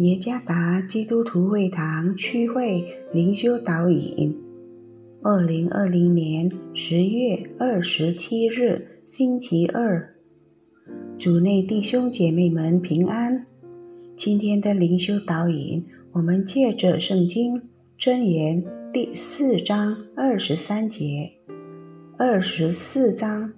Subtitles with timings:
[0.00, 2.82] 耶加达基督徒会堂区会
[3.12, 4.34] 灵修导引，
[5.22, 10.14] 二零二零年十月二十七日星期二，
[11.18, 13.44] 主内弟兄姐妹们平安。
[14.16, 18.64] 今天的灵修导引，我们借着圣经箴言
[18.94, 21.30] 第四章二十三节，
[22.16, 23.52] 二十四章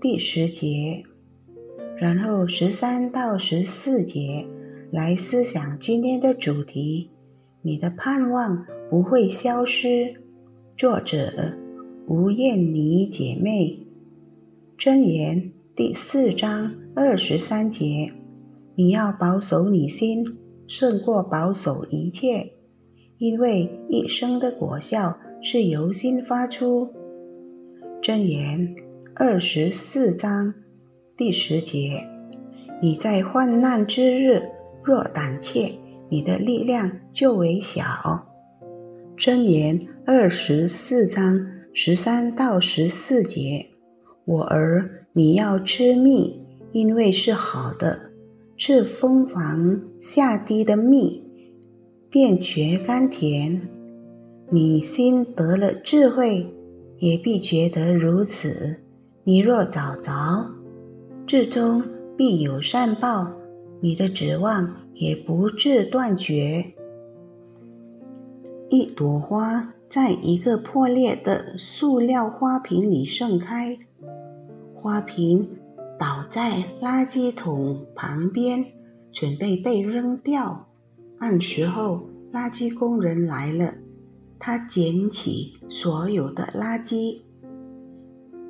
[0.00, 1.02] 第十节，
[1.98, 4.46] 然后十三到十四节。
[4.92, 7.08] 来思想今天的主题：
[7.62, 10.22] 你的盼望不会消失。
[10.76, 11.54] 作者
[12.06, 13.86] 吴艳妮姐妹，
[14.78, 18.12] 箴言第四章二十三节：
[18.74, 22.52] 你要保守你心，胜过保守一切，
[23.16, 26.86] 因为一生的果效是由心发出。
[28.02, 28.76] 箴言
[29.14, 30.52] 二十四章
[31.16, 32.06] 第十节：
[32.82, 34.42] 你在患难之日。
[34.84, 35.72] 若胆怯，
[36.08, 37.82] 你的力量就为小。
[39.16, 43.66] 箴言二十四章十三到十四节：
[44.24, 46.40] 我儿，你要吃蜜，
[46.72, 47.96] 因为是好的；
[48.56, 51.22] 吃蜂房下滴的蜜，
[52.10, 53.60] 便觉甘甜。
[54.50, 56.46] 你心得了智慧，
[56.98, 58.76] 也必觉得如此。
[59.24, 60.12] 你若找着，
[61.26, 61.82] 至终
[62.16, 63.30] 必有善报。
[63.84, 66.72] 你的指望也不致断绝。
[68.70, 73.76] 一朵花在一个破裂的塑料花瓶里盛开，
[74.72, 75.48] 花瓶
[75.98, 78.64] 倒在垃圾桶旁边，
[79.12, 80.68] 准备被扔掉。
[81.18, 83.74] 按时候，垃圾工人来了，
[84.38, 87.22] 他捡起所有的垃圾，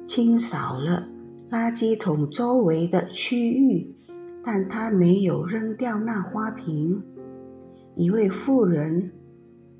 [0.06, 1.08] 清扫了
[1.48, 3.96] 垃圾桶周围的区域。
[4.44, 7.02] 但他没有扔掉那花瓶。
[7.94, 9.12] 一位妇人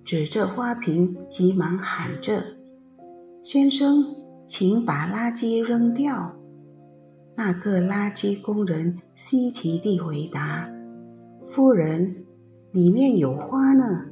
[0.05, 2.43] 指着花瓶，急忙喊着
[3.43, 4.05] ：“先生，
[4.47, 6.37] 请把垃圾扔掉。”
[7.35, 10.69] 那个垃圾工人稀奇地回答
[11.49, 12.25] ：“夫人，
[12.73, 14.05] 里面有花呢。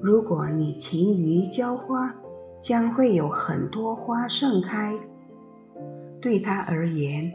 [0.00, 2.14] 如果你勤于浇花，
[2.62, 4.98] 将会有很多花盛开。”
[6.22, 7.30] 对他而言，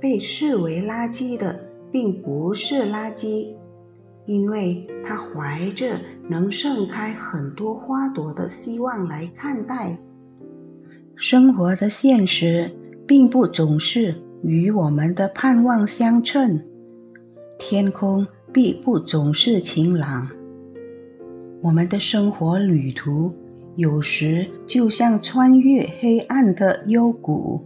[0.00, 1.58] 被视为垃圾的。
[1.96, 3.56] 并不是垃圾，
[4.26, 5.96] 因为他怀着
[6.28, 9.96] 能盛开很多花朵的希望来看待
[11.14, 12.70] 生活的现实，
[13.06, 16.62] 并不总是与我们的盼望相称。
[17.58, 20.28] 天空并不总是晴朗，
[21.62, 23.34] 我们的生活旅途
[23.76, 27.64] 有时就像穿越黑暗的幽谷，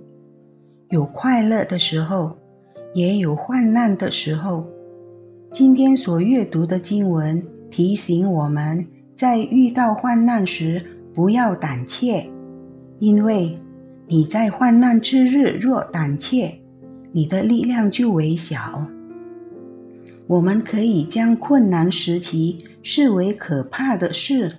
[0.90, 2.39] 有快乐的时候。
[2.94, 4.66] 也有患难的时候。
[5.52, 8.86] 今天所阅读的经文提醒我们，
[9.16, 12.30] 在遇到患难时不要胆怯，
[12.98, 13.58] 因为
[14.06, 16.60] 你在患难之日若胆怯，
[17.12, 18.88] 你的力量就微小。
[20.28, 24.58] 我们可以将困难时期视为可怕的事，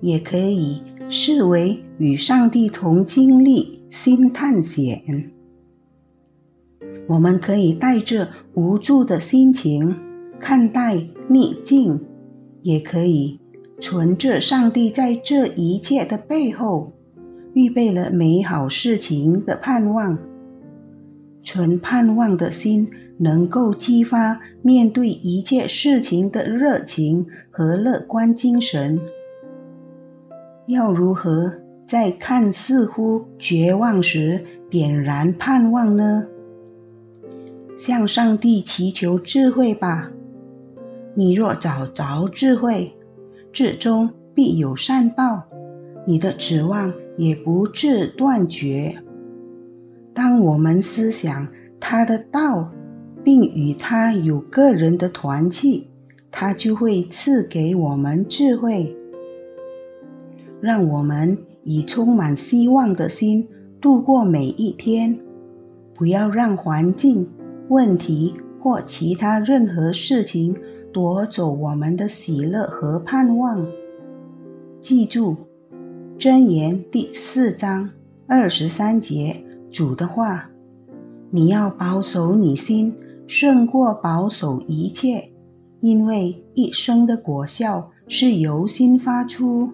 [0.00, 0.80] 也可以
[1.10, 5.30] 视为与上帝同经历新探险。
[7.10, 9.96] 我们可以带着无助的心情
[10.38, 10.94] 看待
[11.26, 12.00] 逆境，
[12.62, 13.40] 也可以
[13.80, 16.92] 存着上帝在这一切的背后
[17.52, 20.16] 预备了美好事情的盼望。
[21.42, 22.88] 存盼望的心
[23.18, 29.00] 能够激发面对一切事情的热情和乐观精神。
[30.68, 31.54] 要如何
[31.84, 36.26] 在看似乎绝望时点燃盼望呢？
[37.80, 40.10] 向上帝祈求智慧吧。
[41.14, 42.94] 你若找着智慧，
[43.54, 45.44] 至终必有善报，
[46.06, 48.98] 你的指望也不致断绝。
[50.12, 51.48] 当我们思想
[51.80, 52.70] 他的道，
[53.24, 55.88] 并与他有个人的团契，
[56.30, 58.94] 他就会赐给我们智慧，
[60.60, 63.48] 让我们以充满希望的心
[63.80, 65.18] 度过每一天。
[65.94, 67.26] 不要让环境。
[67.70, 70.56] 问题或其他任何事情
[70.92, 73.64] 夺走我们的喜乐和盼望。
[74.80, 75.36] 记住，
[76.18, 77.88] 箴言第四章
[78.26, 80.50] 二十三节主的话：
[81.30, 82.92] 你要保守你心，
[83.28, 85.30] 胜过保守一切，
[85.80, 89.70] 因为一生的果效是由心发出。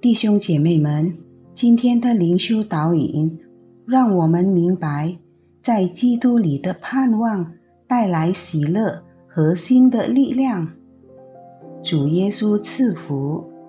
[0.00, 1.16] 弟兄姐妹们，
[1.54, 3.38] 今天的灵修导引
[3.86, 5.16] 让我们明白。
[5.62, 7.52] 在基督里的盼望
[7.86, 10.70] 带来喜乐和新的力量。
[11.82, 13.59] 主耶稣赐福。